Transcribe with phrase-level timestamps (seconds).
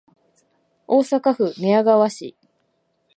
[0.87, 2.35] 大阪府寝屋川市